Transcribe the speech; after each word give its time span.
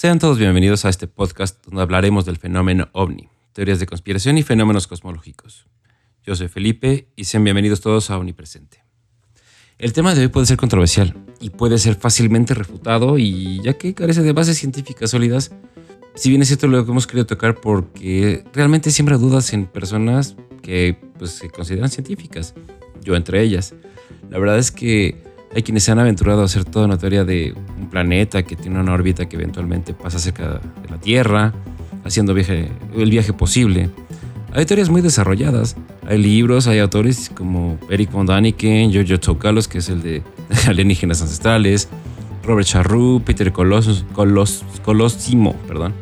Sean 0.00 0.18
todos 0.18 0.38
bienvenidos 0.38 0.86
a 0.86 0.88
este 0.88 1.06
podcast 1.08 1.62
donde 1.66 1.82
hablaremos 1.82 2.24
del 2.24 2.38
fenómeno 2.38 2.88
ovni, 2.92 3.28
teorías 3.52 3.80
de 3.80 3.84
conspiración 3.84 4.38
y 4.38 4.42
fenómenos 4.42 4.86
cosmológicos. 4.86 5.66
Yo 6.24 6.34
soy 6.34 6.48
Felipe 6.48 7.08
y 7.16 7.24
sean 7.24 7.44
bienvenidos 7.44 7.82
todos 7.82 8.08
a 8.08 8.16
Omnipresente. 8.16 8.82
El 9.76 9.92
tema 9.92 10.14
de 10.14 10.22
hoy 10.22 10.28
puede 10.28 10.46
ser 10.46 10.56
controversial 10.56 11.14
y 11.38 11.50
puede 11.50 11.76
ser 11.76 11.96
fácilmente 11.96 12.54
refutado 12.54 13.18
y 13.18 13.60
ya 13.62 13.74
que 13.74 13.92
carece 13.92 14.22
de 14.22 14.32
bases 14.32 14.56
científicas 14.56 15.10
sólidas, 15.10 15.52
si 16.14 16.30
bien 16.30 16.40
es 16.40 16.48
cierto 16.48 16.66
lo 16.66 16.82
que 16.82 16.92
hemos 16.92 17.06
querido 17.06 17.26
tocar 17.26 17.56
porque 17.56 18.42
realmente 18.54 18.92
siembra 18.92 19.18
dudas 19.18 19.52
en 19.52 19.66
personas 19.66 20.34
que 20.62 20.96
pues, 21.18 21.32
se 21.32 21.50
consideran 21.50 21.90
científicas, 21.90 22.54
yo 23.02 23.16
entre 23.16 23.42
ellas. 23.42 23.74
La 24.30 24.38
verdad 24.38 24.56
es 24.56 24.70
que 24.70 25.22
hay 25.54 25.62
quienes 25.62 25.84
se 25.84 25.92
han 25.92 25.98
aventurado 25.98 26.42
a 26.42 26.44
hacer 26.44 26.64
toda 26.64 26.86
una 26.86 26.98
teoría 26.98 27.24
de 27.24 27.54
un 27.78 27.88
planeta 27.88 28.42
que 28.42 28.56
tiene 28.56 28.78
una 28.78 28.92
órbita 28.92 29.28
que 29.28 29.36
eventualmente 29.36 29.94
pasa 29.94 30.18
cerca 30.18 30.60
de 30.82 30.88
la 30.88 30.98
Tierra, 30.98 31.52
haciendo 32.04 32.32
el 32.32 33.10
viaje 33.10 33.32
posible. 33.32 33.90
Hay 34.52 34.64
teorías 34.66 34.90
muy 34.90 35.00
desarrolladas, 35.00 35.76
hay 36.06 36.18
libros, 36.18 36.66
hay 36.66 36.78
autores 36.78 37.30
como 37.34 37.78
Eric 37.88 38.10
von 38.10 38.26
Daniken, 38.26 38.90
Giorgio 38.90 39.18
Tsoukalos, 39.18 39.68
que 39.68 39.78
es 39.78 39.88
el 39.88 40.02
de 40.02 40.22
alienígenas 40.66 41.22
ancestrales, 41.22 41.88
Robert 42.44 42.66
Charroux, 42.66 43.22
Peter 43.24 43.52
Colos, 43.52 44.04
Colosimo, 44.82 45.54
perdón, 45.68 45.94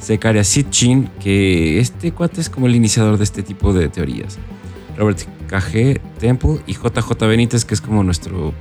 Zekaria 0.00 0.44
Sitchin, 0.44 1.08
que 1.20 1.80
este 1.80 2.12
cuate 2.12 2.40
es 2.40 2.50
como 2.50 2.66
el 2.66 2.76
iniciador 2.76 3.18
de 3.18 3.24
este 3.24 3.42
tipo 3.42 3.72
de 3.72 3.88
teorías. 3.88 4.38
Robert 4.96 5.20
K.G. 5.48 6.00
Temple 6.18 6.58
y 6.66 6.74
JJ 6.74 7.26
Benítez, 7.26 7.64
que 7.64 7.74
es 7.74 7.80
como 7.80 8.04
nuestro, 8.04 8.52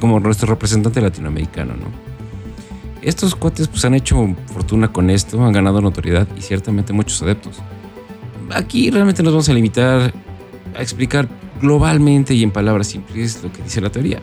como 0.00 0.20
nuestro 0.20 0.48
representante 0.48 1.00
latinoamericano, 1.00 1.74
¿no? 1.74 1.86
Estos 3.02 3.34
cuates 3.34 3.66
pues 3.68 3.84
han 3.84 3.94
hecho 3.94 4.36
fortuna 4.52 4.92
con 4.92 5.10
esto, 5.10 5.44
han 5.44 5.52
ganado 5.52 5.80
notoriedad 5.80 6.28
y 6.36 6.40
ciertamente 6.40 6.92
muchos 6.92 7.20
adeptos. 7.22 7.60
Aquí 8.50 8.90
realmente 8.90 9.22
nos 9.22 9.32
vamos 9.32 9.48
a 9.48 9.52
limitar 9.52 10.12
a 10.76 10.82
explicar 10.82 11.28
globalmente 11.60 12.34
y 12.34 12.42
en 12.42 12.50
palabras 12.50 12.88
simples 12.88 13.42
lo 13.42 13.52
que 13.52 13.62
dice 13.62 13.80
la 13.80 13.90
teoría. 13.90 14.20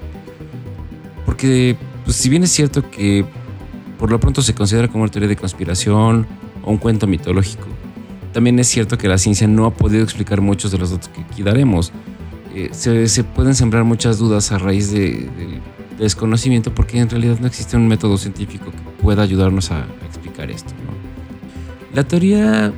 Porque 1.25 1.75
pues, 2.05 2.15
si 2.15 2.29
bien 2.29 2.43
es 2.43 2.51
cierto 2.51 2.89
que 2.89 3.25
por 3.97 4.11
lo 4.11 4.19
pronto 4.19 4.41
se 4.41 4.55
considera 4.55 4.87
como 4.87 5.03
una 5.03 5.11
teoría 5.11 5.29
de 5.29 5.35
conspiración 5.35 6.25
o 6.63 6.71
un 6.71 6.77
cuento 6.77 7.05
mitológico, 7.05 7.67
también 8.33 8.59
es 8.59 8.67
cierto 8.67 8.97
que 8.97 9.07
la 9.07 9.17
ciencia 9.17 9.47
no 9.47 9.65
ha 9.65 9.73
podido 9.73 10.03
explicar 10.03 10.41
muchos 10.41 10.71
de 10.71 10.77
los 10.77 10.91
datos 10.91 11.09
que 11.09 11.21
aquí 11.21 11.43
daremos. 11.43 11.91
Eh, 12.55 12.69
se, 12.71 13.23
pueden 13.23 13.53
sembrar 13.53 13.83
muchas 13.83 14.17
dudas 14.17 14.51
a 14.51 14.57
raíz 14.57 14.91
de, 14.91 15.11
del 15.11 15.61
desconocimiento 15.99 16.73
porque 16.73 16.99
en 16.99 17.09
realidad 17.09 17.37
no 17.39 17.47
existe 17.47 17.77
un 17.77 17.87
método 17.87 18.17
científico 18.17 18.71
que 18.71 19.03
pueda 19.03 19.21
ayudarnos 19.21 19.71
a, 19.71 19.85
explicar 20.07 20.49
esto. 20.49 20.73
La 21.93 22.03
teoría 22.03 22.73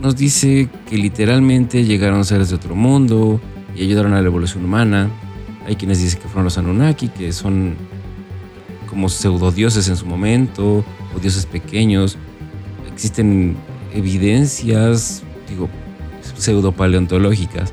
nos 0.00 0.16
dice 0.16 0.68
que 0.88 0.96
literalmente 0.96 1.84
llegaron 1.84 2.24
seres 2.24 2.50
de 2.50 2.56
otro 2.56 2.74
mundo 2.74 3.40
y 3.76 3.82
ayudaron 3.82 4.14
a 4.14 4.20
la 4.20 4.26
evolución 4.26 4.64
humana. 4.64 5.08
Hay 5.66 5.76
quienes 5.76 6.00
dicen 6.00 6.20
que 6.20 6.28
fueron 6.28 6.44
los 6.44 6.58
Anunnaki, 6.58 7.08
que 7.08 7.32
son 7.32 7.74
como 8.88 9.08
pseudodioses 9.08 9.88
en 9.88 9.96
su 9.96 10.06
momento, 10.06 10.84
o 11.14 11.18
dioses 11.20 11.46
pequeños. 11.46 12.16
Existen 12.92 13.56
evidencias, 13.92 15.22
digo, 15.48 15.68
pseudo 16.36 16.72
paleontológicas, 16.72 17.72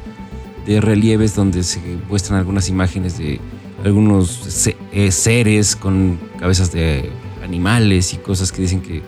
de 0.65 0.81
relieves 0.81 1.35
donde 1.35 1.63
se 1.63 1.79
muestran 2.09 2.39
algunas 2.39 2.69
imágenes 2.69 3.17
de 3.17 3.39
algunos 3.83 4.67
eh, 4.91 5.11
seres 5.11 5.75
con 5.75 6.19
cabezas 6.39 6.71
de 6.71 7.09
animales 7.43 8.13
y 8.13 8.17
cosas 8.17 8.51
que 8.51 8.61
dicen 8.61 8.81
que 8.81 9.03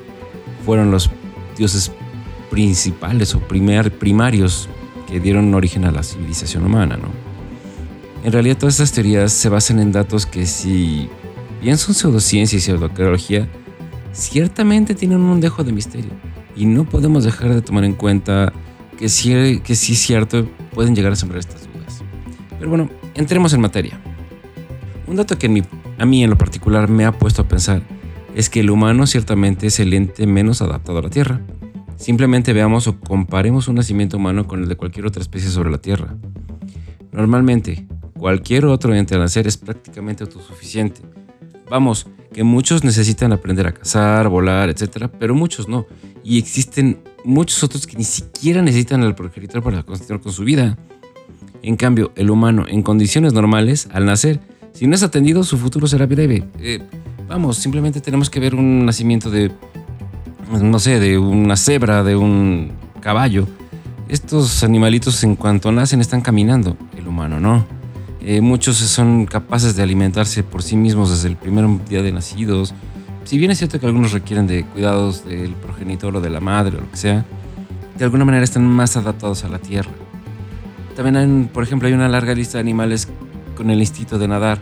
fueron 0.65 0.91
los 0.91 1.09
dioses 1.57 1.91
principales 2.51 3.33
o 3.33 3.39
primer, 3.39 3.91
primarios 3.91 4.69
que 5.07 5.19
dieron 5.19 5.53
origen 5.53 5.85
a 5.85 5.91
la 5.91 6.03
civilización 6.03 6.65
humana, 6.65 6.97
¿no? 6.97 7.09
En 8.23 8.31
realidad 8.31 8.57
todas 8.57 8.75
estas 8.75 8.91
teorías 8.91 9.31
se 9.31 9.49
basan 9.49 9.79
en 9.79 9.91
datos 9.91 10.25
que 10.25 10.45
si 10.45 11.07
bien 11.61 11.77
son 11.77 11.95
pseudociencia 11.95 12.57
y 12.57 12.61
pseudoarqueología, 12.61 13.47
ciertamente 14.11 14.95
tienen 14.95 15.21
un 15.21 15.39
dejo 15.39 15.63
de 15.63 15.71
misterio 15.71 16.11
y 16.55 16.65
no 16.65 16.83
podemos 16.83 17.23
dejar 17.23 17.53
de 17.53 17.61
tomar 17.61 17.85
en 17.85 17.93
cuenta 17.93 18.51
que 18.97 19.09
sí, 19.09 19.61
que 19.63 19.75
sí 19.75 19.93
es 19.93 19.99
cierto, 19.99 20.47
pueden 20.73 20.95
llegar 20.95 21.11
a 21.11 21.15
sembrar 21.15 21.39
estas 21.39 21.67
dudas. 21.73 22.03
Pero 22.57 22.69
bueno, 22.69 22.89
entremos 23.15 23.53
en 23.53 23.61
materia. 23.61 23.99
Un 25.07 25.15
dato 25.15 25.37
que 25.37 25.63
a 25.97 26.05
mí 26.05 26.23
en 26.23 26.29
lo 26.29 26.37
particular 26.37 26.89
me 26.89 27.05
ha 27.05 27.11
puesto 27.11 27.43
a 27.43 27.47
pensar 27.47 27.81
es 28.35 28.49
que 28.49 28.59
el 28.59 28.69
humano 28.69 29.07
ciertamente 29.07 29.67
es 29.67 29.79
el 29.79 29.93
ente 29.93 30.27
menos 30.27 30.61
adaptado 30.61 30.99
a 30.99 31.01
la 31.01 31.09
Tierra. 31.09 31.41
Simplemente 31.95 32.53
veamos 32.53 32.87
o 32.87 32.99
comparemos 32.99 33.67
un 33.67 33.75
nacimiento 33.75 34.17
humano 34.17 34.47
con 34.47 34.61
el 34.61 34.69
de 34.69 34.75
cualquier 34.75 35.07
otra 35.07 35.21
especie 35.21 35.49
sobre 35.49 35.71
la 35.71 35.79
Tierra. 35.79 36.15
Normalmente, 37.11 37.87
cualquier 38.15 38.65
otro 38.65 38.93
ente 38.93 39.15
al 39.15 39.21
nacer 39.21 39.47
es 39.47 39.57
prácticamente 39.57 40.23
autosuficiente. 40.23 41.01
Vamos, 41.69 42.07
que 42.31 42.43
muchos 42.43 42.83
necesitan 42.83 43.33
aprender 43.33 43.65
a 43.65 43.73
cazar, 43.73 44.29
volar, 44.29 44.69
etc., 44.69 45.09
pero 45.19 45.33
muchos 45.33 45.67
no. 45.67 45.87
Y 46.23 46.37
existen 46.37 46.99
muchos 47.27 47.61
otros 47.63 47.85
que 47.85 47.97
ni 47.97 48.03
siquiera 48.03 48.61
necesitan 48.61 49.03
al 49.03 49.13
progenitor 49.13 49.61
para 49.61 49.83
continuar 49.83 50.21
con 50.21 50.31
su 50.31 50.43
vida. 50.43 50.77
En 51.61 51.75
cambio, 51.75 52.11
el 52.15 52.29
humano, 52.29 52.65
en 52.67 52.81
condiciones 52.81 53.33
normales, 53.33 53.89
al 53.91 54.05
nacer, 54.05 54.39
si 54.73 54.87
no 54.87 54.95
es 54.95 55.03
atendido, 55.03 55.43
su 55.43 55.57
futuro 55.57 55.87
será 55.87 56.05
breve. 56.05 56.45
Eh, 56.59 56.79
vamos, 57.27 57.57
simplemente 57.57 57.99
tenemos 57.99 58.29
que 58.29 58.39
ver 58.39 58.55
un 58.55 58.85
nacimiento 58.85 59.29
de, 59.29 59.51
no 60.61 60.79
sé, 60.79 60.99
de 60.99 61.17
una 61.17 61.57
cebra, 61.57 62.03
de 62.03 62.15
un 62.15 62.71
caballo. 63.01 63.47
Estos 64.07 64.63
animalitos 64.63 65.23
en 65.23 65.35
cuanto 65.35 65.71
nacen 65.71 65.99
están 65.99 66.21
caminando, 66.21 66.77
el 66.97 67.07
humano 67.07 67.39
no. 67.39 67.65
Eh, 68.21 68.39
muchos 68.39 68.77
son 68.77 69.25
capaces 69.25 69.75
de 69.75 69.83
alimentarse 69.83 70.43
por 70.43 70.63
sí 70.63 70.77
mismos 70.77 71.09
desde 71.09 71.27
el 71.27 71.35
primer 71.35 71.65
día 71.87 72.01
de 72.01 72.11
nacidos. 72.11 72.73
Si 73.27 73.37
bien 73.37 73.51
es 73.51 73.57
cierto 73.57 73.77
que 73.77 73.85
algunos 73.85 74.13
requieren 74.13 74.47
de 74.47 74.63
cuidados 74.63 75.25
del 75.25 75.51
progenitor 75.51 76.15
o 76.15 76.21
de 76.21 76.29
la 76.29 76.39
madre 76.39 76.77
o 76.77 76.79
lo 76.79 76.89
que 76.89 76.95
sea, 76.95 77.25
de 77.97 78.05
alguna 78.05 78.23
manera 78.23 78.41
están 78.41 78.65
más 78.65 78.95
adaptados 78.95 79.43
a 79.43 79.49
la 79.49 79.59
tierra. 79.59 79.91
También, 80.95 81.17
hay, 81.17 81.49
por 81.53 81.61
ejemplo, 81.61 81.89
hay 81.89 81.93
una 81.93 82.07
larga 82.07 82.33
lista 82.33 82.57
de 82.57 82.61
animales 82.61 83.09
con 83.57 83.69
el 83.69 83.81
instinto 83.81 84.17
de 84.17 84.29
nadar, 84.29 84.59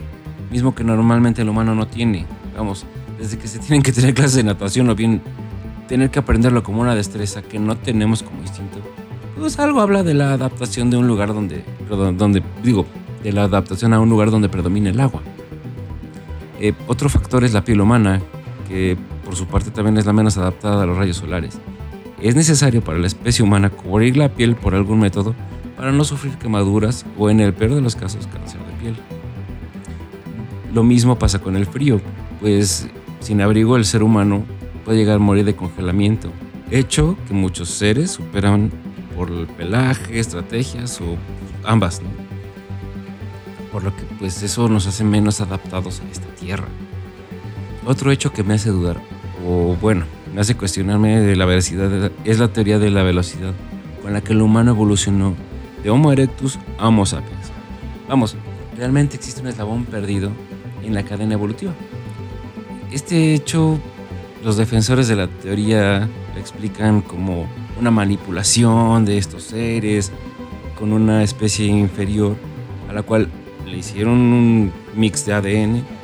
mismo 0.49 0.73
que 0.73 0.83
normalmente 0.83 1.43
el 1.43 1.49
humano 1.49 1.75
no 1.75 1.85
tiene. 1.85 2.25
Vamos, 2.57 2.87
desde 3.19 3.37
que 3.37 3.47
se 3.47 3.59
tienen 3.59 3.83
que 3.83 3.91
tener 3.91 4.15
clases 4.15 4.37
de 4.37 4.43
natación 4.45 4.89
o 4.89 4.95
bien 4.95 5.21
tener 5.87 6.09
que 6.09 6.17
aprenderlo 6.17 6.63
como 6.63 6.81
una 6.81 6.95
destreza 6.95 7.43
que 7.43 7.59
no 7.59 7.77
tenemos 7.77 8.23
como 8.23 8.41
instinto, 8.41 8.79
pues 9.37 9.59
algo 9.59 9.79
habla 9.79 10.01
de 10.01 10.15
la 10.15 10.33
adaptación 10.33 10.89
de 10.89 10.97
un 10.97 11.05
lugar 11.05 11.35
donde, 11.35 11.63
donde 12.17 12.41
digo, 12.63 12.87
de 13.21 13.31
la 13.31 13.43
adaptación 13.43 13.93
a 13.93 13.99
un 13.99 14.09
lugar 14.09 14.31
donde 14.31 14.49
predomina 14.49 14.89
el 14.89 14.99
agua. 14.99 15.21
Eh, 16.59 16.73
otro 16.87 17.09
factor 17.09 17.43
es 17.43 17.53
la 17.53 17.63
piel 17.63 17.79
humana, 17.79 18.21
que 18.67 18.97
por 19.23 19.35
su 19.35 19.47
parte 19.47 19.71
también 19.71 19.97
es 19.97 20.05
la 20.05 20.13
menos 20.13 20.37
adaptada 20.37 20.83
a 20.83 20.85
los 20.85 20.97
rayos 20.97 21.17
solares. 21.17 21.59
Es 22.21 22.35
necesario 22.35 22.81
para 22.81 22.97
la 22.97 23.07
especie 23.07 23.43
humana 23.43 23.69
cubrir 23.69 24.17
la 24.17 24.29
piel 24.29 24.55
por 24.55 24.75
algún 24.75 24.99
método 24.99 25.35
para 25.77 25.91
no 25.91 26.03
sufrir 26.03 26.37
quemaduras 26.37 27.05
o 27.17 27.29
en 27.29 27.39
el 27.39 27.53
peor 27.53 27.75
de 27.75 27.81
los 27.81 27.95
casos 27.95 28.27
cáncer 28.27 28.59
de 28.61 28.73
piel. 28.81 28.95
Lo 30.73 30.83
mismo 30.83 31.17
pasa 31.19 31.39
con 31.39 31.55
el 31.55 31.65
frío, 31.65 32.01
pues 32.41 32.87
sin 33.19 33.41
abrigo 33.41 33.75
el 33.75 33.85
ser 33.85 34.03
humano 34.03 34.43
puede 34.83 34.99
llegar 34.99 35.17
a 35.17 35.19
morir 35.19 35.45
de 35.45 35.55
congelamiento, 35.55 36.29
hecho 36.71 37.17
que 37.27 37.33
muchos 37.33 37.69
seres 37.69 38.11
superan 38.11 38.71
por 39.15 39.29
el 39.29 39.47
pelaje, 39.47 40.19
estrategias 40.19 40.99
o 41.01 41.17
ambas. 41.65 42.01
¿no? 42.01 42.25
por 43.75 43.83
lo 43.83 43.93
que 43.93 44.03
pues 44.19 44.41
eso 44.41 44.69
nos 44.69 44.87
hace 44.87 45.03
menos 45.03 45.41
adaptados 45.41 45.99
a 45.99 46.09
esta 46.09 46.27
tierra. 46.27 46.69
Otro 47.85 48.11
hecho 48.11 48.33
que 48.33 48.43
me 48.43 48.55
hace 48.55 48.71
dudar, 48.71 48.99
o 49.47 49.75
bueno, 49.79 50.05
me 50.33 50.41
hace 50.41 50.55
cuestionarme 50.55 51.21
de 51.21 51.35
la 51.35 51.45
velocidad, 51.45 52.11
es 52.23 52.39
la 52.39 52.47
teoría 52.47 52.79
de 52.79 52.89
la 52.89 53.03
velocidad 53.03 53.53
con 54.01 54.11
la 54.11 54.21
que 54.21 54.33
el 54.33 54.41
humano 54.41 54.71
evolucionó 54.71 55.35
de 55.83 55.91
Homo 55.91 56.11
erectus 56.11 56.57
a 56.79 56.87
Homo 56.87 57.05
sapiens. 57.05 57.51
Vamos, 58.09 58.35
realmente 58.75 59.15
existe 59.17 59.41
un 59.41 59.47
eslabón 59.47 59.85
perdido 59.85 60.31
en 60.83 60.95
la 60.95 61.03
cadena 61.03 61.35
evolutiva. 61.35 61.73
Este 62.91 63.35
hecho, 63.35 63.79
los 64.43 64.57
defensores 64.57 65.07
de 65.07 65.15
la 65.15 65.27
teoría 65.27 66.09
lo 66.33 66.39
explican 66.39 67.01
como 67.01 67.47
una 67.79 67.91
manipulación 67.91 69.05
de 69.05 69.19
estos 69.19 69.43
seres 69.43 70.11
con 70.77 70.91
una 70.91 71.21
especie 71.21 71.67
inferior 71.67 72.35
a 72.89 72.93
la 72.93 73.03
cual 73.03 73.29
le 73.65 73.77
hicieron 73.77 74.13
un 74.13 74.71
mix 74.95 75.25
de 75.25 75.33
ADN 75.33 75.94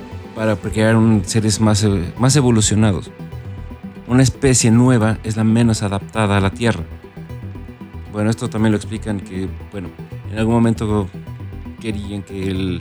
para 0.42 0.56
crear 0.56 0.96
un, 0.96 1.24
seres 1.24 1.62
más, 1.62 1.88
más 2.18 2.36
evolucionados. 2.36 3.12
Una 4.08 4.24
especie 4.24 4.72
nueva 4.72 5.20
es 5.24 5.38
la 5.38 5.44
menos 5.44 5.84
adaptada 5.84 6.38
a 6.38 6.40
la 6.40 6.50
Tierra. 6.50 6.84
Bueno, 8.12 8.32
esto 8.32 8.50
también 8.50 8.72
lo 8.72 8.78
explican 8.78 9.20
que, 9.20 9.48
bueno, 9.72 9.90
en 10.32 10.40
algún 10.40 10.56
momento 10.56 11.08
querían 11.80 12.24
que 12.24 12.80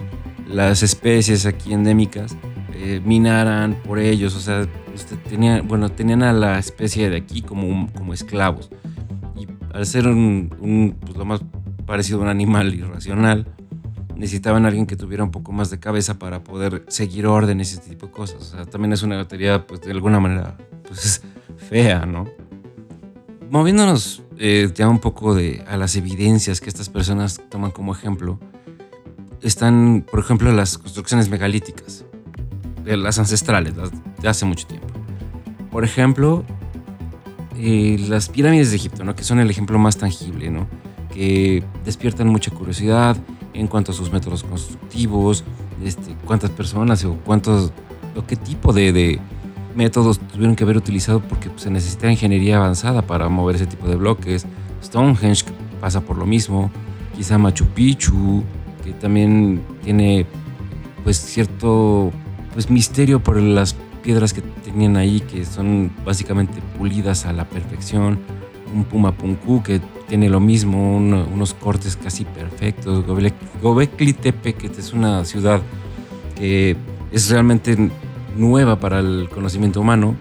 las 0.49 0.83
especies 0.83 1.45
aquí 1.45 1.75
endémicas 1.75 2.35
eh, 2.73 3.03
minaran 3.05 3.75
por 3.87 3.99
ellos, 3.99 4.35
o 4.37 4.41
sea, 4.41 4.67
usted 4.95 5.19
tenía, 5.29 5.61
bueno, 5.61 5.91
tenían 5.91 6.23
a 6.23 6.33
la 6.33 6.59
especie 6.59 7.11
de 7.11 7.19
aquí 7.19 7.43
como, 7.43 7.93
como 7.93 8.15
esclavos. 8.15 8.71
Y 9.37 9.47
al 9.75 9.85
ser 9.85 10.09
un, 10.09 10.97
pues, 10.99 11.15
lo 11.15 11.27
más 11.27 11.43
parecido 11.85 12.21
a 12.21 12.23
un 12.23 12.29
animal 12.29 12.75
irracional, 12.75 13.47
necesitaban 14.21 14.67
alguien 14.67 14.87
que 14.87 14.97
tuviera 14.97 15.25
un 15.25 15.31
poco 15.31 15.51
más 15.51 15.71
de 15.71 15.81
cabeza 15.81 16.19
para 16.19 16.45
poder 16.45 16.85
seguir 16.89 17.27
órdenes 17.27 17.73
y 17.73 17.79
ese 17.79 17.89
tipo 17.89 18.07
de 18.07 18.13
cosas. 18.13 18.43
O 18.43 18.57
sea, 18.57 18.67
también 18.67 18.93
es 18.93 19.03
una 19.03 19.27
teoría, 19.27 19.67
pues 19.67 19.81
de 19.81 19.93
alguna 19.93 20.21
manera, 20.21 20.59
pues 20.87 21.23
fea, 21.71 22.05
¿no? 22.05 22.27
Moviéndonos 23.49 24.23
eh, 24.37 24.71
ya 24.75 24.91
un 24.91 24.99
poco 24.99 25.35
de, 25.35 25.65
a 25.67 25.79
las 25.79 25.97
evidencias 25.97 26.61
que 26.61 26.69
estas 26.69 26.91
personas 26.91 27.41
toman 27.49 27.71
como 27.71 27.95
ejemplo, 27.95 28.39
están, 29.41 30.05
por 30.09 30.21
ejemplo, 30.21 30.53
las 30.53 30.77
construcciones 30.77 31.31
megalíticas, 31.31 32.05
las 32.85 33.19
ancestrales, 33.19 33.73
de 33.75 34.29
hace 34.29 34.45
mucho 34.45 34.67
tiempo. 34.67 34.89
Por 35.71 35.83
ejemplo, 35.83 36.45
eh, 37.57 37.97
las 38.07 38.29
pirámides 38.29 38.69
de 38.69 38.77
Egipto, 38.77 39.03
¿no? 39.03 39.17
que 39.17 39.25
son 39.25 39.41
el 39.41 39.49
ejemplo 39.49 39.79
más 39.79 39.97
tangible, 39.97 40.51
¿no? 40.51 40.69
que 41.11 41.65
despiertan 41.87 42.29
mucha 42.29 42.51
curiosidad 42.51 43.17
en 43.61 43.69
cuanto 43.69 43.93
a 43.93 43.95
sus 43.95 44.11
métodos 44.11 44.43
constructivos, 44.43 45.45
este, 45.85 46.17
cuántas 46.25 46.51
personas 46.51 47.05
o 47.05 47.15
cuántos, 47.25 47.73
o 48.17 48.27
qué 48.27 48.37
tipo 48.37 48.73
de, 48.73 49.21
métodos 49.75 50.19
tuvieron 50.19 50.57
que 50.57 50.65
haber 50.65 50.77
utilizado 50.77 51.21
porque 51.21 51.51
pues, 51.51 51.63
se 51.63 51.71
necesita 51.71 52.11
ingeniería 52.11 52.57
avanzada 52.57 53.03
para 53.03 53.29
mover 53.29 53.57
ese 53.57 53.67
tipo 53.67 53.87
de 53.87 53.97
bloques. 53.97 54.47
Stonehenge 54.83 55.45
pasa 55.81 56.01
por 56.01 56.17
lo 56.17 56.27
mismo, 56.27 56.71
quizá 57.15 57.39
Machu 57.39 57.67
Picchu, 57.67 58.43
que 58.83 58.93
también 58.93 59.63
tiene 59.85 60.27
pues 61.05 61.19
cierto 61.19 62.11
pues 62.53 62.71
misterio 62.71 63.23
por 63.23 63.41
las 63.41 63.77
piedras 64.03 64.33
que 64.33 64.41
tenían 64.41 64.97
ahí 64.97 65.21
que 65.21 65.45
son 65.45 65.91
básicamente 66.05 66.61
pulidas 66.79 67.27
a 67.27 67.33
la 67.33 67.45
perfección. 67.45 68.19
Un 68.75 68.85
Puma 68.85 69.13
Punku 69.13 69.63
que 69.63 69.81
tiene 70.11 70.29
lo 70.29 70.41
mismo, 70.41 70.97
unos 70.97 71.55
cortes 71.55 71.97
casi 71.97 72.25
perfectos. 72.25 73.05
Gobekli 73.63 74.13
Tepe, 74.13 74.55
que 74.55 74.67
es 74.67 74.93
una 74.93 75.25
ciudad 75.25 75.63
que 76.37 76.77
es 77.13 77.31
realmente 77.31 77.77
nueva 78.37 78.81
para 78.81 78.99
el 78.99 79.29
conocimiento 79.33 79.81
humano, 79.81 80.17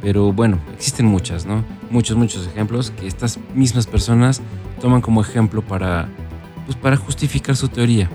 pero 0.00 0.32
bueno, 0.32 0.58
existen 0.72 1.04
muchas, 1.04 1.44
¿no? 1.44 1.62
Muchos, 1.90 2.16
muchos 2.16 2.46
ejemplos 2.46 2.90
que 2.90 3.06
estas 3.06 3.38
mismas 3.54 3.86
personas 3.86 4.40
toman 4.80 5.02
como 5.02 5.20
ejemplo 5.20 5.60
para, 5.60 6.08
pues, 6.64 6.78
para 6.78 6.96
justificar 6.96 7.54
su 7.54 7.68
teoría. 7.68 8.08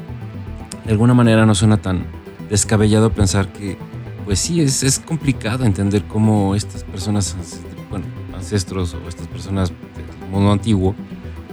De 0.83 0.93
alguna 0.93 1.13
manera 1.13 1.45
no 1.45 1.53
suena 1.53 1.77
tan 1.77 2.07
descabellado 2.49 3.11
pensar 3.11 3.53
que, 3.53 3.77
pues 4.25 4.39
sí, 4.39 4.61
es, 4.61 4.81
es 4.81 4.97
complicado 4.97 5.63
entender 5.63 6.05
cómo 6.05 6.55
estas 6.55 6.83
personas, 6.83 7.37
bueno, 7.91 8.05
ancestros 8.33 8.95
o 8.95 9.07
estas 9.07 9.27
personas 9.27 9.71
mundo 10.33 10.51
antiguo 10.51 10.95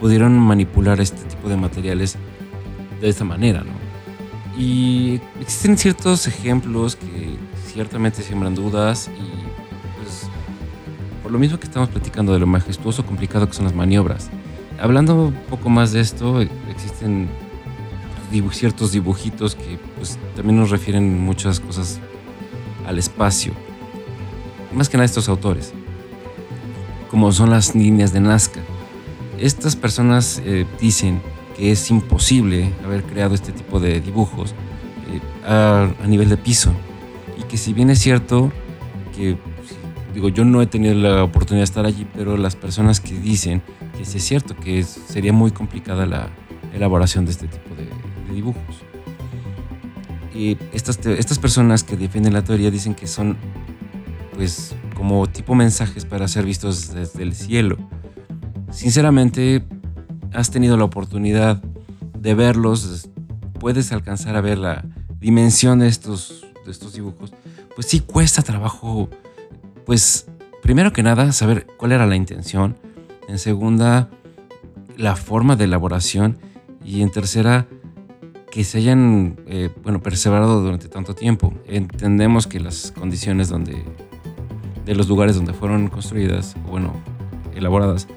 pudieron 0.01 0.39
manipular 0.39 1.01
este 1.01 1.23
tipo 1.29 1.49
de 1.49 1.57
materiales 1.57 2.17
de 3.01 3.09
esta 3.09 3.25
manera, 3.25 3.63
¿no? 3.63 3.73
Y 4.59 5.21
existen 5.41 5.79
ciertos 5.79 6.27
ejemplos 6.27 6.97
que 6.97 7.37
ciertamente 7.67 8.23
siembran 8.23 8.55
dudas 8.55 9.09
y 9.17 10.01
pues 10.01 10.29
por 11.23 11.31
lo 11.31 11.39
mismo 11.39 11.59
que 11.59 11.67
estamos 11.67 11.89
platicando 11.89 12.33
de 12.33 12.41
lo 12.41 12.47
majestuoso 12.47 13.07
complicado 13.07 13.47
que 13.47 13.55
son 13.55 13.65
las 13.67 13.75
maniobras. 13.75 14.31
Hablando 14.81 15.27
un 15.27 15.35
poco 15.49 15.69
más 15.69 15.93
de 15.93 16.01
esto, 16.01 16.41
existen 16.41 17.29
ciertos 18.53 18.93
dibujitos 18.93 19.55
que 19.57 19.79
pues 19.97 20.19
también 20.37 20.57
nos 20.59 20.71
refieren 20.71 21.21
muchas 21.21 21.61
cosas 21.61 21.99
al 22.87 22.99
espacio. 22.99 23.53
Más 24.73 24.89
que 24.89 24.97
nada 24.97 25.05
estos 25.05 25.29
autores, 25.29 25.73
como 27.11 27.33
son 27.33 27.51
las 27.51 27.75
líneas 27.75 28.13
de 28.13 28.21
Nazca. 28.21 28.61
Estas 29.41 29.75
personas 29.75 30.41
eh, 30.45 30.67
dicen 30.81 31.21
que 31.57 31.73
es 31.73 31.91
imposible 31.91 32.73
haber 32.85 33.03
creado 33.03 33.35
este 33.35 33.53
tipo 33.53 33.81
de 33.81 34.01
dibujos 34.01 34.55
eh, 35.11 35.21
a 35.45 36.07
nivel 36.07 36.29
de 36.29 36.37
piso 36.37 36.73
que 37.51 37.57
si 37.57 37.73
bien 37.73 37.91
es 37.91 37.99
cierto 37.99 38.53
que, 39.17 39.37
digo, 40.15 40.29
yo 40.29 40.45
no 40.45 40.63
he 40.63 40.67
tenido 40.67 40.95
la 40.95 41.25
oportunidad 41.25 41.63
de 41.63 41.65
estar 41.65 41.85
allí, 41.85 42.07
pero 42.15 42.37
las 42.37 42.55
personas 42.55 43.01
que 43.01 43.19
dicen 43.19 43.61
que 43.97 44.03
es 44.03 44.25
cierto, 44.25 44.55
que 44.57 44.85
sería 44.85 45.33
muy 45.33 45.51
complicada 45.51 46.07
la 46.07 46.31
elaboración 46.73 47.25
de 47.25 47.33
este 47.33 47.49
tipo 47.49 47.75
de, 47.75 47.89
dibujos. 48.33 48.77
Y 50.33 50.57
estas, 50.73 51.05
estas 51.05 51.41
personas 51.41 51.83
que 51.83 51.97
defienden 51.97 52.35
la 52.35 52.45
teoría 52.45 52.71
dicen 52.71 52.95
que 52.95 53.09
son, 53.09 53.37
pues, 54.37 54.77
como 54.95 55.27
tipo 55.27 55.57
mensajes 55.57 56.05
para 56.05 56.29
ser 56.29 56.47
vistos 56.47 56.95
desde 56.95 57.25
el 57.25 57.35
cielo. 57.35 57.77
Sinceramente, 58.71 59.65
has 60.33 60.51
tenido 60.51 60.77
la 60.77 60.85
oportunidad 60.85 61.63
de 62.19 62.35
verlos, 62.35 63.09
puedes 63.59 63.93
alcanzar 63.93 64.37
a 64.37 64.41
ver 64.41 64.59
la 64.59 64.85
dimensión 65.19 65.81
de 65.81 65.89
estos 65.89 66.47
de 66.65 66.71
estos 66.71 66.93
dibujos, 66.93 67.33
pues 67.75 67.87
sí 67.87 68.01
cuesta 68.01 68.43
trabajo, 68.43 69.09
pues 69.87 70.27
primero 70.63 70.93
que 70.93 71.03
nada 71.03 71.33
saber 71.33 71.67
cuál 71.77 71.93
era 71.93 72.07
la 72.07 72.17
intención, 72.17 72.77
en 73.29 73.39
segunda 73.39 74.11
la 74.97 75.17
forma 75.17 75.57
de 75.57 75.65
elaboración 75.65 76.39
y 76.85 77.03
en 77.03 77.11
tercera 77.11 77.67
que 78.51 78.65
se 78.65 78.79
hayan, 78.79 79.39
eh, 79.47 79.71
bueno, 79.83 80.03
perseverado 80.03 80.61
durante 80.61 80.89
tanto 80.89 81.15
tiempo. 81.15 81.55
Entendemos 81.67 82.47
que 82.47 82.59
las 82.59 82.91
condiciones 82.91 83.49
donde, 83.49 83.83
de 84.85 84.95
los 84.95 85.09
lugares 85.09 85.37
donde 85.37 85.55
fueron 85.55 85.89
construidas, 85.89 86.57
bueno, 86.69 86.93
elaboradas, 87.55 88.09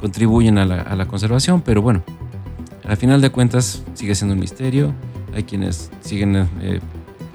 contribuyen 0.00 0.58
a 0.58 0.64
la, 0.64 0.82
a 0.82 0.96
la 0.96 1.06
conservación, 1.06 1.62
pero 1.62 1.82
bueno, 1.82 2.02
al 2.86 2.96
final 2.96 3.20
de 3.20 3.30
cuentas 3.30 3.82
sigue 3.94 4.14
siendo 4.14 4.34
un 4.34 4.40
misterio. 4.40 4.94
Hay 5.34 5.42
quienes 5.42 5.90
siguen 6.00 6.48
eh, 6.60 6.80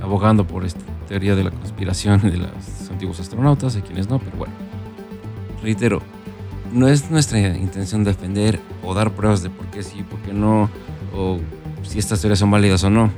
abogando 0.02 0.48
por 0.48 0.66
esta 0.66 0.82
teoría 1.08 1.36
de 1.36 1.44
la 1.44 1.52
conspiración 1.52 2.22
de 2.22 2.38
los 2.38 2.90
antiguos 2.90 3.20
astronautas, 3.20 3.76
hay 3.76 3.82
quienes 3.82 4.10
no, 4.10 4.20
pero 4.20 4.38
bueno. 4.38 4.54
Reitero, 5.62 6.02
no 6.74 6.88
es 6.88 7.12
nuestra 7.12 7.40
intención 7.40 8.04
defender 8.04 8.60
o 8.84 8.94
dar 8.94 9.12
pruebas 9.12 9.44
de 9.44 9.50
por 9.50 9.68
qué 9.68 9.84
sí, 9.84 10.04
por 10.04 10.20
qué 10.22 10.34
no, 10.34 10.70
o 11.16 11.40
si 11.84 12.00
estas 12.00 12.22
teorías 12.22 12.40
son 12.40 12.50
válidas 12.50 12.84
o 12.84 12.90
no. 12.90 13.12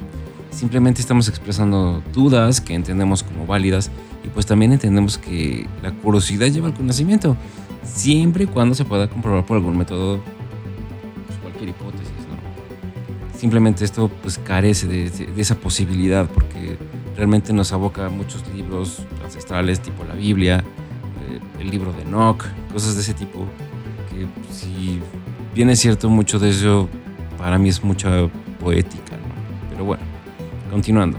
Simplemente 0.51 1.01
estamos 1.01 1.29
expresando 1.29 2.03
dudas 2.13 2.62
que 2.62 2.74
entendemos 2.74 3.24
como 3.24 3.46
válidas 3.46 3.89
y 4.24 4.27
pues 4.29 4.46
también 4.46 4.72
entendemos 4.72 5.17
que 5.17 5.67
la 5.82 5.91
curiosidad 5.91 6.48
lleva 6.48 6.67
al 6.67 6.74
conocimiento, 6.74 7.38
siempre 7.84 8.46
y 8.46 8.48
cuando 8.48 8.75
se 8.75 8.86
pueda 8.86 9.10
comprobar 9.10 9.46
por 9.46 9.58
algún 9.58 9.78
método 9.78 10.20
pues, 11.28 11.40
cualquier 11.40 11.70
hipótesis. 11.70 12.13
Simplemente 13.38 13.84
esto 13.84 14.10
pues 14.22 14.38
carece 14.38 14.88
de, 14.88 15.12
esa 15.36 15.56
posibilidad 15.56 16.30
porque 16.30 16.78
realmente 17.18 17.52
nos 17.52 17.74
aboca 17.74 18.06
a 18.06 18.10
muchos 18.10 18.42
libros 18.56 19.06
ancestrales 19.22 19.82
tipo 19.82 20.06
la 20.06 20.13
Biblia, 20.13 20.63
eh, 21.30 21.40
el 21.60 21.70
libro 21.70 21.92
de 21.92 22.04
Enoch, 22.04 22.46
cosas 22.72 22.96
de 22.96 23.02
ese 23.02 23.13
tipo 23.13 23.46
que 24.10 24.28
si 24.54 25.02
bien 25.54 25.70
es 25.70 25.80
cierto 25.80 26.10
mucho 26.10 26.40
de 26.40 26.52
eso 26.52 26.88
para 27.38 27.58
mí 27.58 27.68
es 27.68 27.84
mucha 27.84 28.30
poética, 28.62 29.18
pero 29.70 29.84
bueno, 29.84 30.04
continuando. 30.72 31.18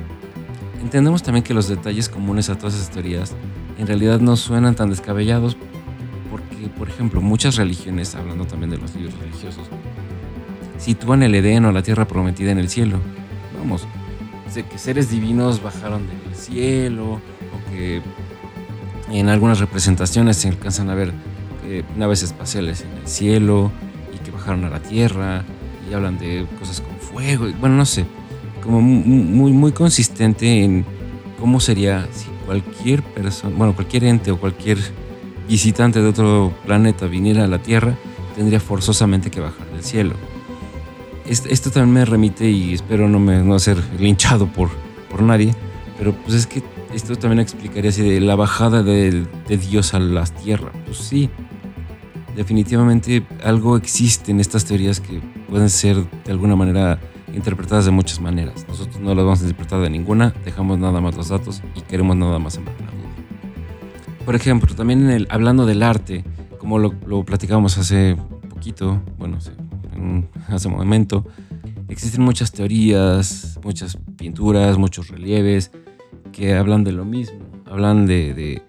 Entendemos 0.80 1.22
también 1.22 1.44
que 1.44 1.52
los 1.52 1.68
detalles 1.68 2.08
comunes 2.08 2.48
a 2.48 2.56
todas 2.56 2.74
esas 2.74 2.90
teorías 2.90 3.34
en 3.78 3.86
realidad 3.86 4.20
no 4.20 4.36
suenan 4.36 4.74
tan 4.74 4.88
descabellados 4.88 5.58
por 6.78 6.88
ejemplo, 6.88 7.20
muchas 7.20 7.56
religiones, 7.56 8.14
hablando 8.14 8.44
también 8.46 8.70
de 8.70 8.78
los 8.78 8.94
libros 8.94 9.18
religiosos, 9.18 9.66
sitúan 10.78 11.22
el 11.22 11.34
Edén 11.34 11.64
o 11.64 11.72
la 11.72 11.82
tierra 11.82 12.06
prometida 12.06 12.50
en 12.50 12.58
el 12.58 12.68
cielo. 12.68 12.98
Vamos, 13.58 13.86
que 14.62 14.78
seres 14.78 15.10
divinos 15.10 15.62
bajaron 15.62 16.06
del 16.06 16.34
cielo, 16.34 17.14
o 17.14 17.70
que 17.70 18.02
en 19.10 19.28
algunas 19.28 19.58
representaciones 19.58 20.36
se 20.36 20.48
alcanzan 20.48 20.90
a 20.90 20.94
ver 20.94 21.12
eh, 21.66 21.82
naves 21.96 22.22
espaciales 22.22 22.82
en 22.82 22.98
el 22.98 23.08
cielo 23.08 23.72
y 24.14 24.18
que 24.18 24.30
bajaron 24.30 24.64
a 24.64 24.70
la 24.70 24.80
tierra 24.80 25.44
y 25.90 25.94
hablan 25.94 26.18
de 26.18 26.46
cosas 26.58 26.80
con 26.80 26.96
fuego. 26.96 27.46
bueno, 27.60 27.76
no 27.76 27.86
sé, 27.86 28.06
como 28.62 28.80
muy, 28.80 29.52
muy 29.52 29.72
consistente 29.72 30.62
en 30.62 30.84
cómo 31.40 31.60
sería 31.60 32.06
si 32.12 32.28
cualquier 32.46 33.02
persona, 33.02 33.54
bueno, 33.56 33.74
cualquier 33.74 34.04
ente 34.04 34.30
o 34.30 34.38
cualquier 34.38 34.78
visitante 35.48 36.00
de 36.00 36.08
otro 36.08 36.52
planeta 36.64 37.06
viniera 37.06 37.44
a 37.44 37.46
la 37.48 37.58
Tierra, 37.58 37.96
tendría 38.34 38.60
forzosamente 38.60 39.30
que 39.30 39.40
bajar 39.40 39.66
del 39.70 39.84
cielo 39.84 40.14
esto 41.26 41.70
también 41.70 41.92
me 41.92 42.04
remite 42.04 42.48
y 42.48 42.74
espero 42.74 43.08
no, 43.08 43.18
me, 43.18 43.42
no 43.42 43.58
ser 43.58 43.78
linchado 43.98 44.46
por, 44.46 44.70
por 45.10 45.22
nadie, 45.22 45.54
pero 45.98 46.12
pues 46.12 46.34
es 46.34 46.46
que 46.46 46.62
esto 46.92 47.16
también 47.16 47.40
explicaría 47.40 47.90
así 47.90 48.02
de 48.02 48.20
la 48.20 48.36
bajada 48.36 48.82
de, 48.82 49.26
de 49.48 49.56
Dios 49.56 49.94
a 49.94 49.98
las 49.98 50.34
tierras. 50.34 50.72
Pues 50.84 50.98
sí, 50.98 51.30
definitivamente 52.36 53.26
algo 53.42 53.76
existe 53.76 54.30
en 54.30 54.40
estas 54.40 54.64
teorías 54.64 55.00
que 55.00 55.20
pueden 55.48 55.70
ser 55.70 55.96
de 56.24 56.32
alguna 56.32 56.56
manera 56.56 57.00
interpretadas 57.34 57.86
de 57.86 57.90
muchas 57.90 58.20
maneras. 58.20 58.66
Nosotros 58.68 59.00
no 59.00 59.14
las 59.14 59.24
vamos 59.24 59.40
a 59.40 59.42
interpretar 59.44 59.80
de 59.80 59.90
ninguna, 59.90 60.34
dejamos 60.44 60.78
nada 60.78 61.00
más 61.00 61.16
los 61.16 61.28
datos 61.28 61.62
y 61.74 61.80
queremos 61.80 62.16
nada 62.16 62.38
más 62.38 62.56
la 62.56 62.62
duda. 62.62 62.83
Por 64.24 64.34
ejemplo, 64.34 64.74
también 64.74 65.26
hablando 65.28 65.66
del 65.66 65.82
arte, 65.82 66.24
como 66.58 66.78
lo, 66.78 67.24
platicamos 67.24 67.76
hace 67.76 68.16
poquito, 68.48 69.02
bueno, 69.18 69.38
hace 70.48 70.68
un 70.68 70.74
momento, 70.74 71.26
existen 71.88 72.22
muchas 72.22 72.50
teorías, 72.50 73.58
muchas 73.62 73.98
pinturas, 74.16 74.78
muchos 74.78 75.08
relieves 75.08 75.70
que 76.32 76.54
hablan 76.54 76.84
de 76.84 76.92
lo 76.92 77.04
mismo, 77.04 77.38
hablan 77.66 78.06
de, 78.06 78.62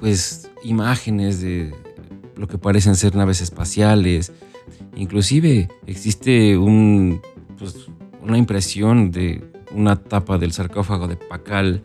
pues 0.00 0.50
imágenes 0.62 1.40
de 1.40 1.74
lo 2.36 2.46
que 2.46 2.58
parecen 2.58 2.94
ser 2.94 3.16
naves 3.16 3.40
espaciales. 3.40 4.32
Inclusive 4.96 5.68
existe 5.86 6.58
pues, 7.58 7.88
una 8.22 8.36
impresión 8.36 9.10
de 9.10 9.42
una 9.72 9.96
tapa 9.96 10.36
del 10.36 10.52
sarcófago 10.52 11.08
de 11.08 11.16
Pacal 11.16 11.82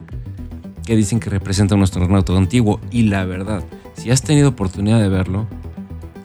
que 0.86 0.96
dicen 0.96 1.20
que 1.20 1.30
representa 1.30 1.76
un 1.76 1.84
astronauta 1.84 2.36
antiguo. 2.36 2.80
Y 2.92 3.04
la 3.04 3.26
verdad, 3.26 3.64
si 3.96 4.12
has 4.12 4.22
tenido 4.22 4.50
oportunidad 4.50 5.00
de 5.00 5.10
verlo, 5.10 5.48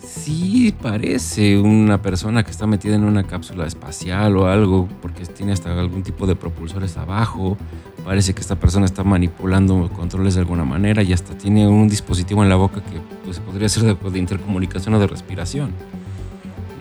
sí 0.07 0.75
parece 0.81 1.59
una 1.59 2.01
persona 2.01 2.45
que 2.45 2.51
está 2.51 2.67
metida 2.67 2.95
en 2.95 3.05
una 3.05 3.25
cápsula 3.25 3.67
espacial 3.67 4.37
o 4.37 4.47
algo, 4.47 4.89
porque 5.03 5.25
tiene 5.27 5.53
hasta 5.53 5.79
algún 5.79 6.03
tipo 6.03 6.27
de 6.27 6.37
propulsores 6.37 6.97
abajo. 6.97 7.57
Parece 8.05 8.35
que 8.35 8.41
esta 8.41 8.57
persona 8.57 8.85
está 8.85 9.03
manipulando 9.03 9.91
controles 9.91 10.35
de 10.35 10.41
alguna 10.41 10.65
manera 10.65 11.03
y 11.03 11.13
hasta 11.13 11.37
tiene 11.37 11.67
un 11.67 11.89
dispositivo 11.89 12.43
en 12.43 12.49
la 12.49 12.57
boca 12.57 12.83
que 12.83 13.01
pues, 13.25 13.41
podría 13.41 13.69
ser 13.69 13.97
de, 13.97 14.19
intercomunicación 14.19 14.95
o 14.95 14.99
de 14.99 15.07
respiración. 15.07 15.71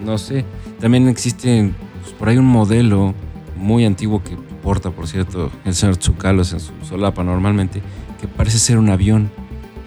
No 0.04 0.18
sé. 0.18 0.46
También 0.80 1.08
existe 1.08 1.72
pues, 2.02 2.14
por 2.14 2.30
ahí 2.30 2.38
un 2.38 2.46
modelo 2.46 3.14
muy 3.56 3.86
antiguo 3.86 4.22
que 4.22 4.36
porta, 4.64 4.90
por 4.92 5.08
cierto, 5.08 5.52
el 5.66 5.76
señor 5.76 5.98
Tsukalos 5.98 6.54
en 6.54 6.60
su 6.62 6.72
solapa 6.88 7.24
normalmente, 7.24 7.82
que 8.20 8.28
parece 8.28 8.58
ser 8.58 8.78
un 8.78 8.90
avión. 8.90 9.30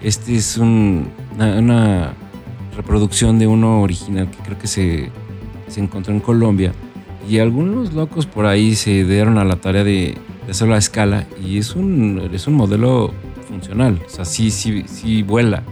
Este 0.03 0.35
es 0.35 0.57
un, 0.57 1.09
una 1.37 2.13
reproducción 2.75 3.39
de 3.39 3.47
uno 3.47 3.81
original 3.81 4.29
que 4.29 4.37
creo 4.43 4.57
que 4.59 4.67
se, 4.67 5.09
se 5.67 5.81
encontró 5.81 6.13
en 6.13 6.19
Colombia. 6.19 6.71
Y 7.27 7.39
algunos 7.39 7.93
locos 7.93 8.25
por 8.25 8.45
ahí 8.45 8.75
se 8.75 9.03
dieron 9.03 9.37
a 9.37 9.43
la 9.43 9.57
tarea 9.57 9.83
de, 9.83 10.15
de 10.45 10.51
hacerlo 10.51 10.75
a 10.75 10.77
escala 10.77 11.25
y 11.43 11.57
es 11.57 11.75
un, 11.75 12.29
es 12.31 12.47
un 12.47 12.53
modelo 12.53 13.11
funcional, 13.49 13.99
o 14.05 14.09
sea, 14.09 14.23
sí, 14.23 14.51
sí, 14.51 14.83
sí 14.87 15.23
vuela. 15.23 15.63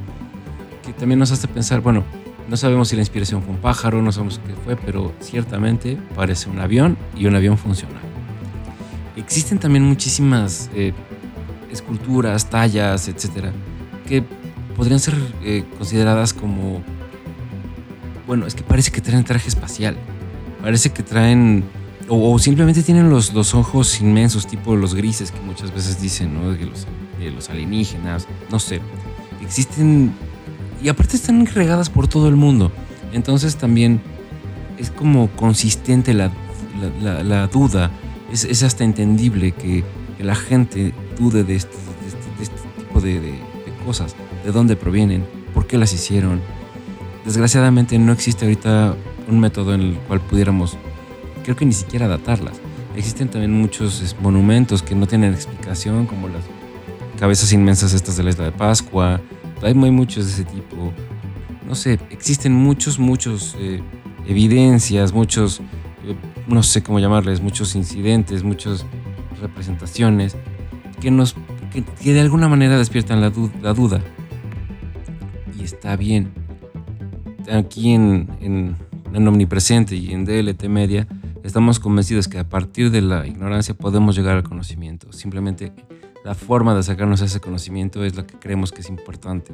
Que 0.86 0.92
también 0.92 1.20
nos 1.20 1.32
hace 1.32 1.48
pensar, 1.48 1.80
bueno, 1.82 2.04
no 2.50 2.58
sabemos 2.58 2.90
si 2.90 2.96
la 2.96 3.02
inspiración 3.02 3.42
fue 3.42 3.54
un 3.54 3.62
pájaro, 3.62 4.02
no 4.02 4.12
sabemos 4.12 4.40
qué 4.46 4.54
fue, 4.54 4.76
pero 4.76 5.14
ciertamente 5.20 5.98
parece 6.16 6.50
un 6.50 6.60
avión 6.60 6.98
y 7.16 7.26
un 7.26 7.36
avión 7.36 7.58
funcional. 7.58 8.05
Existen 9.16 9.60
también 9.60 9.84
muchísimas 9.84 10.70
eh, 10.76 10.94
esculturas, 11.72 12.50
tallas, 12.50 13.08
etcétera, 13.08 13.52
que 14.08 14.24
podrían 14.76 15.00
ser 15.00 15.16
eh, 15.44 15.64
consideradas 15.78 16.34
como 16.34 16.84
bueno, 18.28 18.48
es 18.48 18.56
que 18.56 18.64
parece 18.64 18.92
que 18.92 19.02
traen 19.02 19.24
traje 19.24 19.48
espacial. 19.48 19.96
Parece 20.62 20.92
que 20.92 21.04
traen. 21.04 21.64
O, 22.08 22.38
simplemente 22.38 22.84
tienen 22.84 23.10
los, 23.10 23.34
los, 23.34 23.56
ojos 23.56 24.00
inmensos, 24.00 24.46
tipo 24.46 24.76
los 24.76 24.94
grises 24.94 25.32
que 25.32 25.40
muchas 25.42 25.74
veces 25.74 26.00
dicen, 26.02 26.34
¿no? 26.34 26.52
De 26.52 26.66
los, 26.66 26.88
los 27.34 27.50
alienígenas. 27.50 28.28
No 28.52 28.60
sé. 28.60 28.82
Existen. 29.42 30.14
Y 30.84 30.90
aparte 30.90 31.16
están 31.16 31.46
regadas 31.46 31.90
por 31.90 32.08
todo 32.08 32.28
el 32.28 32.36
mundo. 32.36 32.72
Entonces 33.12 33.56
también 33.56 34.02
es 34.78 34.92
como 34.92 35.30
consistente 35.32 36.14
la, 36.14 36.32
la, 37.02 37.48
duda. 37.48 37.92
Es, 38.32 38.44
es, 38.44 38.64
hasta 38.64 38.84
entendible 38.84 39.52
que, 39.52 39.84
la 40.20 40.36
gente 40.36 40.94
dude 41.20 41.44
de 41.44 41.56
este, 41.56 41.76
de 41.76 42.08
este, 42.08 42.44
este 42.44 42.80
tipo 42.80 43.02
de, 43.02 43.20
de 43.20 43.40
cosas. 43.86 44.16
De 44.44 44.52
dónde 44.52 44.76
provienen, 44.76 45.26
por 45.54 45.68
qué 45.68 45.78
las 45.78 45.94
hicieron 45.94 46.40
desgraciadamente 47.26 47.98
no 47.98 48.14
existe 48.14 48.46
ahorita 48.46 48.96
un 49.28 49.40
método 49.40 49.74
en 49.74 49.82
el 49.82 49.94
cual 50.08 50.22
pudiéramos, 50.22 50.78
creo 51.44 51.56
que 51.56 51.66
ni 51.66 51.74
siquiera 51.74 52.08
datarlas. 52.08 52.62
Existen 52.96 53.28
también 53.28 53.52
muchos 53.52 54.16
monumentos 54.22 54.82
que 54.82 54.96
no 54.96 55.08
tienen 55.08 55.34
explicación, 55.34 56.06
como 56.06 56.30
las 56.30 56.44
cabezas 57.20 57.52
inmensas 57.52 57.94
estas 57.94 58.16
de 58.16 58.24
la 58.24 58.30
isla 58.30 58.46
de 58.46 58.52
Pascua. 58.52 59.20
Hay 59.62 59.74
muy 59.74 59.92
muchos 59.92 60.26
de 60.26 60.32
ese 60.32 60.44
tipo. 60.46 60.94
No 61.68 61.76
sé, 61.76 62.00
existen 62.12 62.54
muchos, 62.54 63.00
muchos 63.00 63.56
eh, 63.60 63.82
evidencias, 64.28 65.12
muchos, 65.12 65.62
no 66.48 66.64
sé 66.64 66.84
cómo 66.84 67.00
llamarles, 67.00 67.42
muchos 67.42 67.76
incidentes, 67.76 68.44
muchas 68.44 68.86
representaciones 69.42 70.36
que 71.02 71.12
nos, 71.12 71.36
que, 71.72 72.14
de 72.14 72.20
alguna 72.20 72.48
manera 72.48 72.78
despiertan 72.78 73.22
la, 73.22 73.30
duda. 73.30 74.02
Y 75.58 75.64
está 75.64 75.96
bien, 75.96 76.32
aquí 77.52 77.92
en, 77.92 78.30
en, 78.42 78.76
Omnipresente 79.28 79.96
y 79.96 80.12
en 80.12 80.26
DLT 80.26 80.66
Media, 80.66 81.08
estamos 81.44 81.80
convencidos 81.80 82.28
que 82.28 82.38
a 82.38 82.50
partir 82.50 82.92
de 82.92 83.02
la 83.02 83.26
ignorancia 83.26 83.74
podemos 83.74 84.16
llegar 84.16 84.36
al 84.36 84.44
conocimiento. 84.44 85.14
Simplemente 85.14 85.72
la 86.26 86.36
forma 86.36 86.76
de 86.76 86.84
sacarnos 86.84 87.22
ese 87.22 87.40
conocimiento 87.40 88.04
es 88.04 88.18
la 88.18 88.28
que 88.28 88.38
creemos 88.38 88.74
que 88.74 88.82
es 88.82 88.90
importante. 88.90 89.54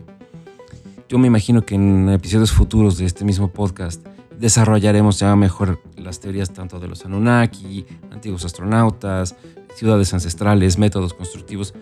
Yo 1.08 1.20
me 1.20 1.28
imagino 1.28 1.62
que 1.62 1.76
en 1.76 2.10
episodios 2.10 2.52
futuros 2.52 2.98
de 2.98 3.06
este 3.06 3.24
mismo 3.24 3.50
podcast 3.50 4.04
desarrollaremos 4.42 5.20
ya 5.20 5.34
mejor 5.38 5.82
las 5.96 6.20
teorías 6.20 6.52
tanto 6.52 6.80
de 6.80 6.90
los 6.90 7.06
Anunnaki, 7.06 7.86
antiguos 8.12 8.44
astronautas, 8.44 9.36
ciudades 9.76 10.14
ancestrales, 10.14 10.78
métodos 10.78 11.14
constructivos. 11.14 11.74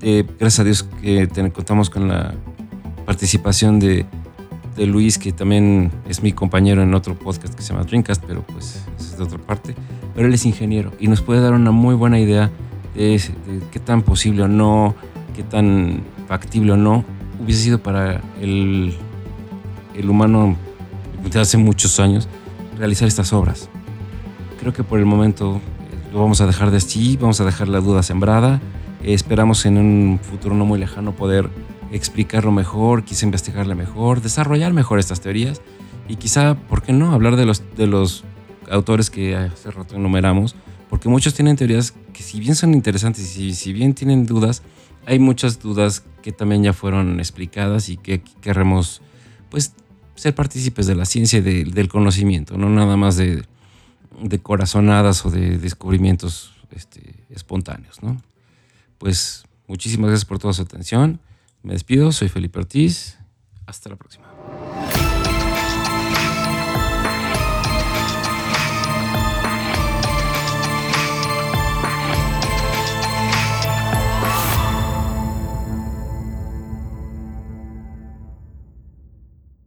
Eh, 0.00 0.24
gracias 0.40 0.60
a 0.60 0.64
Dios 0.64 0.82
que 1.00 1.28
contamos 1.52 1.88
con 1.88 2.08
la 2.08 2.34
participación 3.06 3.78
de 3.78 4.06
de 4.76 4.86
Luis, 4.86 5.18
que 5.18 5.32
también 5.32 5.90
es 6.08 6.22
mi 6.22 6.32
compañero 6.32 6.82
en 6.82 6.94
otro 6.94 7.14
podcast 7.14 7.54
que 7.54 7.62
se 7.62 7.72
llama 7.72 7.84
Dreamcast, 7.84 8.22
pero 8.26 8.42
pues 8.42 8.84
es 8.98 9.16
de 9.16 9.24
otra 9.24 9.38
parte. 9.38 9.74
Pero 10.14 10.28
él 10.28 10.34
es 10.34 10.44
ingeniero 10.44 10.92
y 10.98 11.08
nos 11.08 11.20
puede 11.20 11.40
dar 11.40 11.52
una 11.52 11.70
muy 11.70 11.94
buena 11.94 12.18
idea 12.18 12.50
de, 12.94 13.20
qué 13.70 13.80
tan 13.80 14.02
posible 14.02 14.42
o 14.42 14.48
no, 14.48 14.94
qué 15.34 15.42
tan 15.42 16.02
factible 16.26 16.72
o 16.72 16.76
no 16.76 17.04
hubiese 17.42 17.62
sido 17.62 17.82
para 17.82 18.20
el, 18.40 18.94
el 19.94 20.10
humano 20.10 20.56
de 21.30 21.40
hace 21.40 21.56
muchos 21.56 22.00
años 22.00 22.28
realizar 22.76 23.08
estas 23.08 23.32
obras. 23.32 23.68
Creo 24.60 24.72
que 24.72 24.84
por 24.84 24.98
el 24.98 25.06
momento 25.06 25.60
eh, 25.90 26.12
lo 26.12 26.20
vamos 26.20 26.40
a 26.40 26.46
dejar 26.46 26.70
de 26.70 26.76
así, 26.78 27.16
vamos 27.16 27.40
a 27.40 27.44
dejar 27.44 27.68
la 27.68 27.80
duda 27.80 28.02
sembrada. 28.02 28.60
esperamos 29.02 29.66
en 29.66 29.78
un 29.78 30.20
futuro 30.22 30.54
no 30.54 30.64
muy 30.64 30.78
lejano 30.78 31.12
poder 31.12 31.50
explicarlo 31.90 32.52
mejor, 32.52 33.04
quise 33.04 33.26
investigarle 33.26 33.74
mejor, 33.74 34.22
desarrollar 34.22 34.72
mejor 34.72 34.98
estas 34.98 35.20
teorías 35.20 35.60
y 36.08 36.16
quizá, 36.16 36.54
¿por 36.54 36.82
qué 36.82 36.92
no?, 36.92 37.12
hablar 37.12 37.36
de 37.36 37.46
los, 37.46 37.62
de 37.76 37.86
los 37.86 38.24
autores 38.70 39.10
que 39.10 39.36
hace 39.36 39.70
rato 39.70 39.96
enumeramos, 39.96 40.56
porque 40.88 41.08
muchos 41.08 41.34
tienen 41.34 41.56
teorías 41.56 41.94
que 42.12 42.22
si 42.22 42.40
bien 42.40 42.54
son 42.54 42.74
interesantes 42.74 43.36
y 43.36 43.54
si 43.54 43.72
bien 43.72 43.94
tienen 43.94 44.26
dudas, 44.26 44.62
hay 45.06 45.18
muchas 45.18 45.60
dudas 45.60 46.04
que 46.22 46.32
también 46.32 46.62
ya 46.62 46.72
fueron 46.72 47.18
explicadas 47.18 47.88
y 47.88 47.96
que 47.96 48.22
queremos 48.40 49.02
pues 49.50 49.74
ser 50.14 50.34
partícipes 50.34 50.86
de 50.86 50.94
la 50.94 51.04
ciencia 51.04 51.38
y 51.38 51.42
del 51.42 51.88
conocimiento, 51.88 52.56
no 52.56 52.68
nada 52.68 52.96
más 52.96 53.16
de, 53.16 53.44
de 54.20 54.38
corazonadas 54.38 55.24
o 55.24 55.30
de 55.30 55.58
descubrimientos 55.58 56.52
este, 56.70 57.14
espontáneos, 57.30 58.02
¿no? 58.02 58.20
Pues 58.98 59.44
muchísimas 59.66 60.10
gracias 60.10 60.24
por 60.24 60.38
toda 60.38 60.54
su 60.54 60.62
atención. 60.62 61.20
Me 61.62 61.72
despido, 61.72 62.12
soy 62.12 62.28
Felipe 62.28 62.58
Ortiz. 62.58 63.18
Hasta 63.66 63.90
la 63.90 63.96
próxima. 63.96 64.26